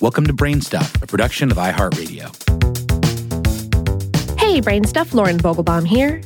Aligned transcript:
Welcome 0.00 0.26
to 0.28 0.32
Brainstuff, 0.32 1.02
a 1.02 1.06
production 1.06 1.50
of 1.50 1.58
iHeartRadio. 1.58 2.34
Hey, 4.40 4.62
Brainstuff, 4.62 5.12
Lauren 5.12 5.36
Vogelbaum 5.36 5.86
here. 5.86 6.22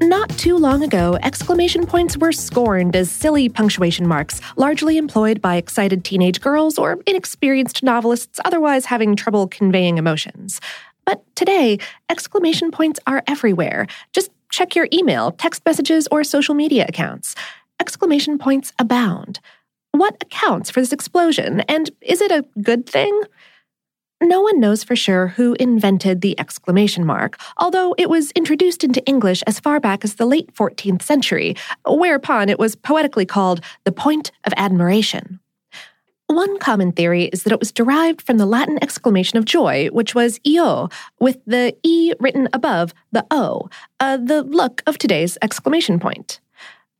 Not 0.00 0.28
too 0.30 0.56
long 0.56 0.82
ago, 0.82 1.16
exclamation 1.22 1.86
points 1.86 2.16
were 2.16 2.32
scorned 2.32 2.96
as 2.96 3.08
silly 3.08 3.48
punctuation 3.48 4.08
marks, 4.08 4.40
largely 4.56 4.96
employed 4.96 5.40
by 5.40 5.54
excited 5.54 6.04
teenage 6.04 6.40
girls 6.40 6.76
or 6.76 6.98
inexperienced 7.06 7.84
novelists 7.84 8.40
otherwise 8.44 8.86
having 8.86 9.14
trouble 9.14 9.46
conveying 9.46 9.96
emotions. 9.96 10.60
But 11.04 11.22
today, 11.36 11.78
exclamation 12.10 12.72
points 12.72 12.98
are 13.06 13.22
everywhere. 13.28 13.86
Just 14.12 14.32
check 14.50 14.74
your 14.74 14.88
email, 14.92 15.30
text 15.30 15.64
messages, 15.64 16.08
or 16.10 16.24
social 16.24 16.56
media 16.56 16.86
accounts. 16.88 17.36
Exclamation 17.78 18.38
points 18.38 18.72
abound. 18.80 19.38
What 20.02 20.16
accounts 20.20 20.68
for 20.68 20.80
this 20.80 20.92
explosion, 20.92 21.60
and 21.68 21.88
is 22.00 22.20
it 22.20 22.32
a 22.32 22.44
good 22.60 22.88
thing? 22.88 23.22
No 24.20 24.40
one 24.40 24.58
knows 24.58 24.82
for 24.82 24.96
sure 24.96 25.28
who 25.28 25.54
invented 25.60 26.22
the 26.22 26.36
exclamation 26.40 27.06
mark, 27.06 27.40
although 27.56 27.94
it 27.96 28.10
was 28.10 28.32
introduced 28.32 28.82
into 28.82 29.06
English 29.06 29.44
as 29.46 29.60
far 29.60 29.78
back 29.78 30.02
as 30.02 30.16
the 30.16 30.26
late 30.26 30.52
14th 30.54 31.02
century, 31.02 31.54
whereupon 31.86 32.48
it 32.48 32.58
was 32.58 32.74
poetically 32.74 33.24
called 33.24 33.60
the 33.84 33.92
point 33.92 34.32
of 34.42 34.52
admiration. 34.56 35.38
One 36.26 36.58
common 36.58 36.90
theory 36.90 37.26
is 37.26 37.44
that 37.44 37.52
it 37.52 37.60
was 37.60 37.70
derived 37.70 38.22
from 38.22 38.38
the 38.38 38.46
Latin 38.46 38.80
exclamation 38.82 39.38
of 39.38 39.44
joy, 39.44 39.86
which 39.92 40.16
was 40.16 40.40
io, 40.44 40.88
with 41.20 41.38
the 41.46 41.76
e 41.84 42.12
written 42.18 42.48
above 42.52 42.92
the 43.12 43.24
o, 43.30 43.70
uh, 44.00 44.16
the 44.16 44.42
look 44.42 44.82
of 44.84 44.98
today's 44.98 45.38
exclamation 45.42 46.00
point. 46.00 46.40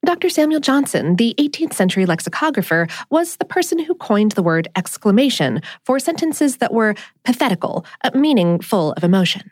Dr. 0.05 0.29
Samuel 0.29 0.59
Johnson, 0.59 1.15
the 1.15 1.33
18th 1.39 1.75
century 1.75 2.07
lexicographer, 2.07 2.89
was 3.11 3.37
the 3.37 3.45
person 3.45 3.79
who 3.79 3.95
coined 3.95 4.33
the 4.33 4.43
word 4.43 4.67
exclamation 4.75 5.63
for 5.85 6.01
sentences 6.01 6.57
that 6.57 6.75
were 6.75 6.97
pathetical, 7.25 7.87
uh, 8.03 8.11
meaning 8.13 8.61
full 8.61 8.93
of 8.95 9.05
emotion. 9.05 9.49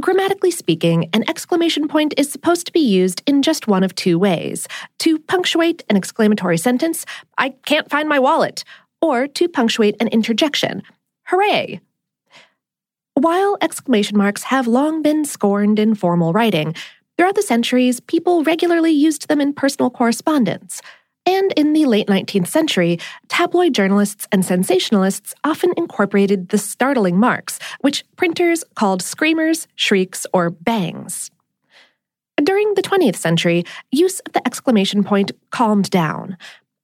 Grammatically 0.00 0.52
speaking, 0.52 1.10
an 1.12 1.28
exclamation 1.28 1.88
point 1.88 2.14
is 2.16 2.30
supposed 2.30 2.66
to 2.66 2.72
be 2.72 2.80
used 2.80 3.22
in 3.26 3.42
just 3.42 3.66
one 3.66 3.82
of 3.82 3.94
two 3.96 4.20
ways 4.20 4.68
to 5.00 5.18
punctuate 5.18 5.82
an 5.88 5.96
exclamatory 5.96 6.58
sentence, 6.58 7.04
I 7.36 7.50
can't 7.66 7.90
find 7.90 8.08
my 8.08 8.20
wallet, 8.20 8.62
or 9.02 9.26
to 9.26 9.48
punctuate 9.48 9.96
an 9.98 10.08
interjection, 10.08 10.82
hooray. 11.26 11.80
While 13.14 13.56
exclamation 13.60 14.16
marks 14.16 14.44
have 14.44 14.68
long 14.68 15.02
been 15.02 15.24
scorned 15.24 15.78
in 15.78 15.94
formal 15.94 16.32
writing, 16.32 16.74
Throughout 17.16 17.36
the 17.36 17.42
centuries, 17.42 18.00
people 18.00 18.42
regularly 18.42 18.90
used 18.90 19.28
them 19.28 19.40
in 19.40 19.52
personal 19.52 19.90
correspondence. 19.90 20.80
And 21.26 21.52
in 21.56 21.72
the 21.72 21.86
late 21.86 22.08
19th 22.08 22.48
century, 22.48 22.98
tabloid 23.28 23.72
journalists 23.74 24.26
and 24.30 24.42
sensationalists 24.42 25.32
often 25.42 25.72
incorporated 25.76 26.50
the 26.50 26.58
startling 26.58 27.18
marks, 27.18 27.58
which 27.80 28.04
printers 28.16 28.62
called 28.74 29.00
screamers, 29.00 29.66
shrieks, 29.74 30.26
or 30.34 30.50
bangs. 30.50 31.30
During 32.42 32.74
the 32.74 32.82
20th 32.82 33.16
century, 33.16 33.64
use 33.90 34.20
of 34.20 34.32
the 34.32 34.46
exclamation 34.46 35.04
point 35.04 35.30
calmed 35.50 35.88
down. 35.88 36.36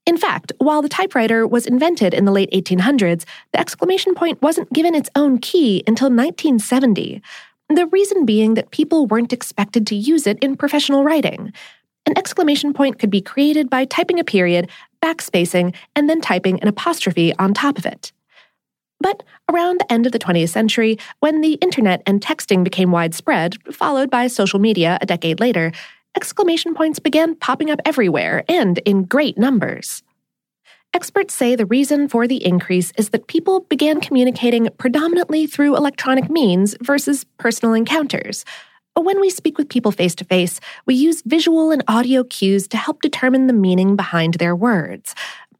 In 0.06 0.17
fact, 0.17 0.53
while 0.58 0.81
the 0.81 0.89
typewriter 0.89 1.47
was 1.47 1.67
invented 1.67 2.14
in 2.14 2.25
the 2.25 2.33
late 2.33 2.51
1800s, 2.53 3.25
the 3.53 3.61
exclamation 3.61 4.14
point 4.14 4.41
wasn't 4.41 4.73
given 4.73 4.95
its 4.95 5.11
own 5.14 5.39
key 5.39 5.83
until 5.86 6.06
1970. 6.06 7.20
The 7.71 7.87
reason 7.87 8.27
being 8.27 8.55
that 8.55 8.73
people 8.73 9.07
weren't 9.07 9.33
expected 9.33 9.87
to 9.87 9.95
use 9.95 10.27
it 10.27 10.41
in 10.41 10.57
professional 10.57 11.05
writing. 11.05 11.53
An 12.05 12.19
exclamation 12.19 12.73
point 12.73 12.99
could 12.99 13.11
be 13.11 13.21
created 13.21 13.71
by 13.71 13.85
typing 13.85 14.19
a 14.19 14.25
period, 14.25 14.69
backspacing, 15.01 15.73
and 15.95 16.11
then 16.11 16.21
typing 16.21 16.61
an 16.61 16.67
apostrophe 16.67 17.33
on 17.37 17.55
top 17.55 17.79
of 17.79 17.87
it. 17.87 18.11
But 18.98 19.23
around 19.48 19.79
the 19.79 19.93
end 19.93 20.05
of 20.05 20.11
the 20.11 20.19
20th 20.19 20.48
century, 20.48 20.98
when 21.21 21.43
the 21.43 21.53
internet 21.55 22.03
and 22.07 22.21
texting 22.21 22.65
became 22.65 22.91
widespread, 22.91 23.57
followed 23.73 24.11
by 24.11 24.27
social 24.27 24.59
media 24.59 24.98
a 25.01 25.07
decade 25.07 25.39
later, 25.39 25.70
exclamation 26.17 26.75
points 26.75 26.98
began 26.98 27.36
popping 27.36 27.70
up 27.70 27.79
everywhere 27.85 28.42
and 28.48 28.79
in 28.79 29.05
great 29.05 29.39
numbers. 29.39 30.03
Experts 30.92 31.34
say 31.34 31.55
the 31.55 31.67
reason 31.67 32.08
for 32.08 32.27
the 32.27 32.45
increase 32.45 32.92
is 32.96 33.11
that 33.11 33.28
people 33.28 33.61
began 33.68 34.01
communicating 34.01 34.68
predominantly 34.77 35.46
through 35.46 35.77
electronic 35.77 36.28
means 36.28 36.74
versus 36.83 37.23
personal 37.39 37.74
encounters. 37.74 38.45
When 38.96 39.20
we 39.20 39.30
speak 39.30 39.56
with 39.56 39.68
people 39.68 39.92
face 39.92 40.17
to 40.17 40.24
face, 40.24 40.58
we 40.86 40.96
use 40.96 41.23
visual 41.23 41.70
and 41.70 41.84
audio 41.86 42.24
cues 42.24 42.67
to 42.68 42.77
help 42.77 43.02
determine 43.02 43.46
the 43.46 43.52
meaning 43.52 43.95
behind 43.95 44.34
their 44.34 44.56
words. 44.56 45.14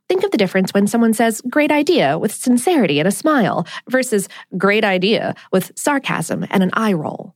Think 0.09 0.25
of 0.25 0.33
the 0.33 0.37
difference 0.37 0.75
when 0.75 0.89
someone 0.89 1.15
says 1.15 1.41
great 1.49 1.71
idea 1.71 2.19
with 2.19 2.35
sincerity 2.35 2.99
and 2.99 3.07
a 3.07 3.13
smile 3.13 3.69
versus 3.89 4.29
great 4.59 4.85
idea 4.85 5.37
with 5.53 5.71
sarcasm 5.77 6.45
and 6.51 6.65
an 6.65 6.71
eye 6.73 6.93
roll. 6.93 7.30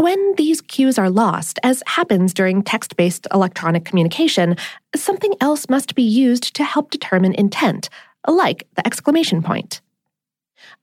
When 0.00 0.34
these 0.36 0.62
cues 0.62 0.98
are 0.98 1.10
lost, 1.10 1.58
as 1.62 1.82
happens 1.86 2.32
during 2.32 2.62
text 2.62 2.96
based 2.96 3.26
electronic 3.34 3.84
communication, 3.84 4.56
something 4.96 5.34
else 5.42 5.68
must 5.68 5.94
be 5.94 6.02
used 6.02 6.54
to 6.54 6.64
help 6.64 6.90
determine 6.90 7.34
intent, 7.34 7.90
like 8.26 8.66
the 8.76 8.86
exclamation 8.86 9.42
point. 9.42 9.82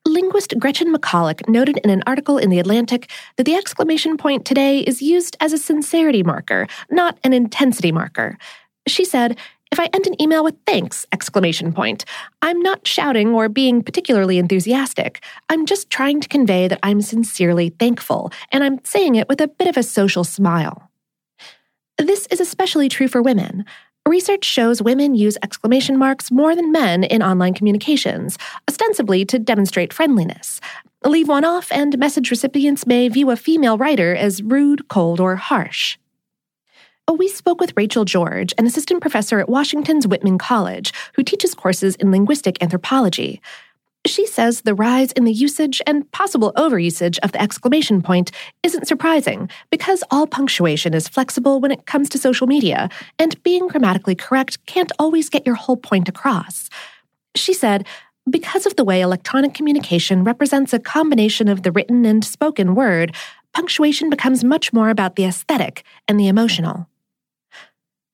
Linguist 0.06 0.53
Gretchen 0.59 0.94
McCulloch 0.94 1.50
noted 1.50 1.79
in 1.83 1.89
an 1.89 2.03
article 2.06 2.38
in 2.38 2.51
The 2.51 2.59
Atlantic 2.59 3.09
that 3.38 3.45
the 3.45 3.56
exclamation 3.56 4.17
point 4.17 4.45
today 4.45 4.81
is 4.81 5.01
used 5.01 5.35
as 5.39 5.51
a 5.51 5.57
sincerity 5.57 6.22
marker, 6.22 6.67
not 6.91 7.17
an 7.23 7.33
intensity 7.33 7.91
marker. 7.91 8.38
She 8.88 9.03
said, 9.03 9.35
if 9.72 9.79
I 9.79 9.89
end 9.94 10.07
an 10.07 10.22
email 10.22 10.44
with 10.44 10.55
thanks, 10.66 11.05
exclamation 11.11 11.73
point, 11.73 12.05
I'm 12.41 12.59
not 12.61 12.88
shouting 12.88 13.33
or 13.33 13.50
being 13.50 13.83
particularly 13.83 14.38
enthusiastic. 14.38 15.23
I'm 15.50 15.66
just 15.66 15.89
trying 15.89 16.22
to 16.22 16.28
convey 16.29 16.67
that 16.67 16.79
I'm 16.83 17.01
sincerely 17.01 17.69
thankful, 17.69 18.31
and 18.51 18.63
I'm 18.63 18.83
saying 18.83 19.16
it 19.16 19.27
with 19.27 19.41
a 19.41 19.47
bit 19.47 19.67
of 19.67 19.77
a 19.77 19.83
social 19.83 20.23
smile. 20.23 20.89
This 21.97 22.27
is 22.27 22.39
especially 22.39 22.89
true 22.89 23.07
for 23.07 23.22
women. 23.22 23.66
Research 24.07 24.45
shows 24.45 24.81
women 24.81 25.16
use 25.16 25.38
exclamation 25.44 25.97
marks 25.97 26.31
more 26.31 26.56
than 26.56 26.72
men 26.72 27.03
in 27.03 27.22
online 27.22 27.53
communications, 27.53 28.38
ostensibly 28.69 29.25
to 29.25 29.38
demonstrate 29.38 29.91
friendliness. 29.91 30.61
Leave 31.03 31.27
one 31.27 31.44
off, 31.44 31.72
and 31.72 31.97
message 31.97 32.31
recipients 32.31 32.88
may 32.88 33.09
view 33.09 33.31
a 33.31 33.35
female 33.35 33.77
writer 33.77 34.16
as 34.16 34.41
rude, 34.41 34.88
cold, 34.88 35.19
or 35.19 35.35
harsh. 35.35 35.97
Oh, 37.09 37.13
we 37.13 37.29
spoke 37.29 37.62
with 37.62 37.72
Rachel 37.78 38.03
George, 38.03 38.53
an 38.57 38.68
assistant 38.68 39.00
professor 39.00 39.40
at 39.40 39.47
Washington's 39.47 40.06
Whitman 40.06 40.38
College, 40.38 40.91
who 41.13 41.23
teaches 41.23 41.56
courses 41.56 41.95
in 41.95 42.12
linguistic 42.12 42.62
anthropology. 42.62 43.41
She 44.06 44.25
says 44.25 44.62
the 44.62 44.75
rise 44.75 45.13
in 45.13 45.23
the 45.23 45.31
usage 45.31 45.81
and 45.88 46.12
possible 46.12 46.51
overusage 46.57 47.18
of 47.23 47.31
the 47.31 47.41
exclamation 47.41 48.01
point 48.01 48.31
isn't 48.62 48.90
surprising 48.90 49.50
because 49.72 50.03
all 50.12 50.28
punctuation 50.28 50.94
is 50.94 51.07
flexible 51.07 51.62
when 51.62 51.72
it 51.72 51.85
comes 51.85 52.09
to 52.09 52.18
social 52.18 52.45
media, 52.45 52.90
and 53.18 53.41
being 53.41 53.69
grammatically 53.69 54.16
correct 54.16 54.66
can't 54.66 54.91
always 55.00 55.29
get 55.29 55.45
your 55.45 55.56
whole 55.56 55.78
point 55.78 56.09
across. 56.09 56.69
She 57.35 57.53
said, 57.53 57.88
because 58.29 58.66
of 58.66 58.75
the 58.75 58.84
way 58.84 59.00
electronic 59.00 59.53
communication 59.53 60.25
represents 60.25 60.74
a 60.74 60.79
combination 60.79 61.47
of 61.47 61.63
the 61.63 61.72
written 61.72 62.06
and 62.06 62.25
spoken 62.25 62.75
word, 62.75 63.16
punctuation 63.53 64.09
becomes 64.09 64.44
much 64.44 64.74
more 64.74 64.89
about 64.89 65.16
the 65.16 65.24
aesthetic 65.24 65.85
and 66.09 66.19
the 66.19 66.28
emotional. 66.28 66.85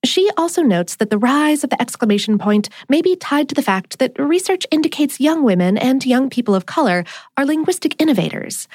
She 0.05 0.29
also 0.35 0.61
notes 0.61 0.97
that 0.97 1.09
the 1.09 1.17
rise 1.17 1.63
of 1.63 1.69
the 1.69 1.81
exclamation 1.81 2.37
point 2.37 2.67
may 2.89 3.01
be 3.01 3.15
tied 3.15 3.47
to 3.49 3.55
the 3.55 3.61
fact 3.61 3.99
that 3.99 4.19
research 4.19 4.67
indicates 4.69 5.21
young 5.21 5.43
women 5.43 5.77
and 5.77 6.05
young 6.05 6.29
people 6.29 6.55
of 6.55 6.65
color 6.65 7.05
are 7.37 7.45
linguistic 7.45 8.01
innovators. 8.01 8.67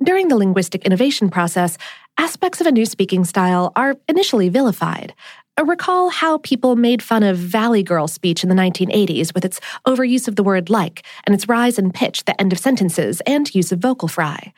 During 0.00 0.28
the 0.28 0.36
linguistic 0.36 0.84
innovation 0.84 1.30
process, 1.30 1.76
aspects 2.16 2.60
of 2.60 2.68
a 2.68 2.72
new 2.72 2.86
speaking 2.86 3.24
style 3.24 3.72
are 3.74 3.96
initially 4.08 4.48
vilified. 4.48 5.14
Uh, 5.58 5.64
recall 5.64 6.10
how 6.10 6.38
people 6.38 6.76
made 6.76 7.02
fun 7.02 7.24
of 7.24 7.36
Valley 7.36 7.82
Girl 7.82 8.06
speech 8.06 8.44
in 8.44 8.48
the 8.48 8.54
1980s 8.54 9.34
with 9.34 9.44
its 9.44 9.60
overuse 9.84 10.28
of 10.28 10.36
the 10.36 10.44
word 10.44 10.70
like 10.70 11.02
and 11.24 11.34
its 11.34 11.48
rise 11.48 11.80
in 11.80 11.90
pitch, 11.90 12.24
the 12.24 12.40
end 12.40 12.52
of 12.52 12.60
sentences, 12.60 13.20
and 13.22 13.52
use 13.52 13.72
of 13.72 13.80
vocal 13.80 14.06
fry. 14.06 14.52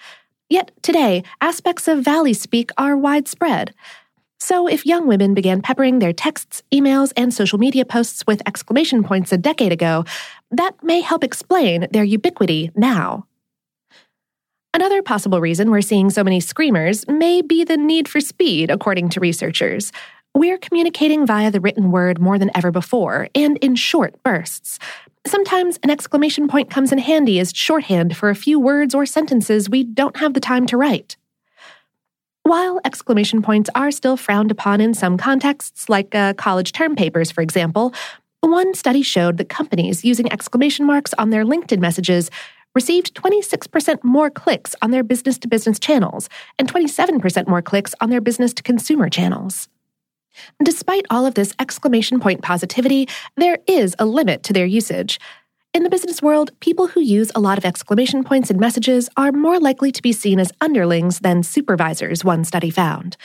Yet 0.50 0.72
today, 0.82 1.22
aspects 1.40 1.88
of 1.88 2.04
Valley 2.04 2.34
speak 2.34 2.70
are 2.76 2.96
widespread. 2.96 3.72
So, 4.42 4.66
if 4.66 4.86
young 4.86 5.06
women 5.06 5.34
began 5.34 5.60
peppering 5.60 5.98
their 5.98 6.14
texts, 6.14 6.62
emails, 6.72 7.12
and 7.14 7.32
social 7.32 7.58
media 7.58 7.84
posts 7.84 8.26
with 8.26 8.42
exclamation 8.46 9.04
points 9.04 9.32
a 9.32 9.38
decade 9.38 9.70
ago, 9.70 10.04
that 10.50 10.82
may 10.82 11.02
help 11.02 11.22
explain 11.22 11.86
their 11.92 12.04
ubiquity 12.04 12.70
now. 12.74 13.26
Another 14.72 15.02
possible 15.02 15.40
reason 15.40 15.70
we're 15.70 15.82
seeing 15.82 16.08
so 16.08 16.24
many 16.24 16.40
screamers 16.40 17.06
may 17.06 17.42
be 17.42 17.64
the 17.64 17.76
need 17.76 18.08
for 18.08 18.20
speed, 18.20 18.70
according 18.70 19.10
to 19.10 19.20
researchers. 19.20 19.92
We're 20.34 20.58
communicating 20.58 21.26
via 21.26 21.50
the 21.50 21.60
written 21.60 21.90
word 21.90 22.18
more 22.18 22.38
than 22.38 22.50
ever 22.54 22.70
before, 22.70 23.28
and 23.34 23.58
in 23.58 23.74
short 23.74 24.22
bursts. 24.22 24.78
Sometimes 25.26 25.78
an 25.82 25.90
exclamation 25.90 26.48
point 26.48 26.70
comes 26.70 26.92
in 26.92 26.98
handy 26.98 27.40
as 27.40 27.52
shorthand 27.52 28.16
for 28.16 28.30
a 28.30 28.34
few 28.34 28.58
words 28.58 28.94
or 28.94 29.04
sentences 29.04 29.68
we 29.68 29.84
don't 29.84 30.16
have 30.16 30.32
the 30.32 30.40
time 30.40 30.66
to 30.66 30.78
write. 30.78 31.16
While 32.42 32.80
exclamation 32.84 33.42
points 33.42 33.70
are 33.74 33.90
still 33.90 34.16
frowned 34.16 34.50
upon 34.50 34.80
in 34.80 34.94
some 34.94 35.16
contexts, 35.16 35.88
like 35.88 36.14
uh, 36.14 36.34
college 36.34 36.72
term 36.72 36.96
papers, 36.96 37.30
for 37.30 37.42
example, 37.42 37.94
One 38.42 38.72
study 38.72 39.02
showed 39.02 39.36
that 39.36 39.50
companies 39.50 40.02
using 40.02 40.32
exclamation 40.32 40.86
marks 40.86 41.12
on 41.18 41.28
their 41.28 41.44
LinkedIn 41.44 41.78
messages 41.78 42.30
received 42.74 43.14
26% 43.14 44.02
more 44.02 44.30
clicks 44.30 44.74
on 44.80 44.92
their 44.92 45.02
business 45.02 45.36
to 45.38 45.48
business 45.48 45.78
channels 45.78 46.30
and 46.58 46.72
27% 46.72 47.46
more 47.48 47.60
clicks 47.60 47.94
on 48.00 48.08
their 48.08 48.20
business 48.22 48.54
to 48.54 48.62
consumer 48.62 49.10
channels. 49.10 49.68
Despite 50.62 51.04
all 51.10 51.26
of 51.26 51.34
this 51.34 51.52
exclamation 51.58 52.18
point 52.18 52.40
positivity, 52.40 53.08
there 53.36 53.58
is 53.66 53.94
a 53.98 54.06
limit 54.06 54.42
to 54.44 54.52
their 54.54 54.64
usage. 54.64 55.20
In 55.72 55.84
the 55.84 55.90
business 55.90 56.20
world, 56.20 56.50
people 56.58 56.88
who 56.88 57.00
use 57.00 57.30
a 57.32 57.40
lot 57.40 57.56
of 57.56 57.64
exclamation 57.64 58.24
points 58.24 58.50
in 58.50 58.58
messages 58.58 59.08
are 59.16 59.30
more 59.30 59.60
likely 59.60 59.92
to 59.92 60.02
be 60.02 60.12
seen 60.12 60.40
as 60.40 60.50
underlings 60.60 61.20
than 61.20 61.44
supervisors, 61.44 62.24
one 62.24 62.44
study 62.44 62.70
found. 62.70 63.16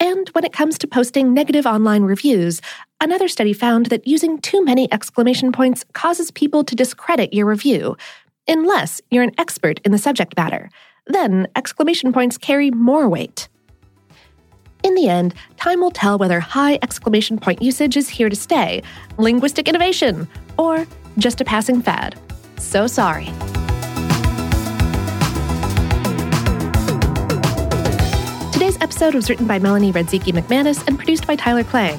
And 0.00 0.26
when 0.30 0.44
it 0.44 0.54
comes 0.54 0.78
to 0.78 0.86
posting 0.86 1.34
negative 1.34 1.66
online 1.66 2.04
reviews, 2.04 2.62
another 3.02 3.28
study 3.28 3.52
found 3.52 3.86
that 3.86 4.06
using 4.06 4.38
too 4.38 4.64
many 4.64 4.90
exclamation 4.90 5.52
points 5.52 5.84
causes 5.92 6.30
people 6.30 6.64
to 6.64 6.74
discredit 6.74 7.34
your 7.34 7.44
review, 7.44 7.98
unless 8.48 9.02
you're 9.10 9.22
an 9.22 9.34
expert 9.36 9.78
in 9.84 9.92
the 9.92 9.98
subject 9.98 10.34
matter. 10.38 10.70
Then 11.06 11.48
exclamation 11.54 12.14
points 12.14 12.38
carry 12.38 12.70
more 12.70 13.10
weight. 13.10 13.50
In 14.82 14.94
the 14.94 15.10
end, 15.10 15.34
time 15.58 15.82
will 15.82 15.90
tell 15.90 16.16
whether 16.16 16.40
high 16.40 16.78
exclamation 16.80 17.38
point 17.38 17.60
usage 17.60 17.98
is 17.98 18.08
here 18.08 18.30
to 18.30 18.36
stay, 18.36 18.82
linguistic 19.18 19.68
innovation, 19.68 20.26
or 20.56 20.86
just 21.20 21.40
a 21.40 21.44
passing 21.44 21.82
fad. 21.82 22.18
So 22.58 22.86
sorry. 22.86 23.26
Today's 28.52 28.76
episode 28.80 29.14
was 29.14 29.30
written 29.30 29.46
by 29.46 29.58
Melanie 29.58 29.92
Radzicki 29.92 30.32
McManus 30.32 30.86
and 30.86 30.98
produced 30.98 31.26
by 31.26 31.36
Tyler 31.36 31.64
Klang. 31.64 31.98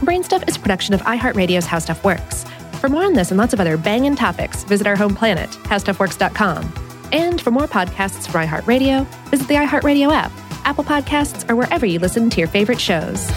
Brainstuff 0.00 0.46
is 0.48 0.56
a 0.56 0.60
production 0.60 0.94
of 0.94 1.00
iHeartRadio's 1.02 1.66
How 1.66 1.78
Stuff 1.78 2.02
Works. 2.04 2.44
For 2.80 2.88
more 2.88 3.04
on 3.04 3.12
this 3.14 3.30
and 3.30 3.38
lots 3.38 3.52
of 3.52 3.60
other 3.60 3.76
banging 3.76 4.16
topics, 4.16 4.64
visit 4.64 4.86
our 4.86 4.96
home 4.96 5.14
planet, 5.14 5.50
howstuffworks.com. 5.50 6.72
And 7.12 7.40
for 7.40 7.50
more 7.50 7.68
podcasts 7.68 8.26
from 8.26 8.46
iHeartRadio, 8.46 9.06
visit 9.26 9.46
the 9.46 9.54
iHeartRadio 9.54 10.10
app, 10.10 10.32
Apple 10.64 10.84
Podcasts, 10.84 11.48
or 11.48 11.56
wherever 11.56 11.86
you 11.86 11.98
listen 11.98 12.30
to 12.30 12.38
your 12.38 12.48
favorite 12.48 12.80
shows. 12.80 13.30